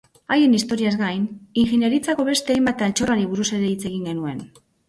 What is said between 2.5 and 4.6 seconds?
hainbat altxorrari buruz ere hitz egin genuen.